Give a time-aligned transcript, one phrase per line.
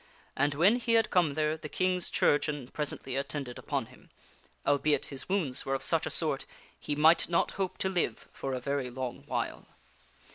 [0.35, 4.09] And when he had come there the King's chirurgeon presently attended upon him
[4.65, 6.47] albeit his wounds were of such a sort
[6.79, 9.67] he might not hope to live for a very long while.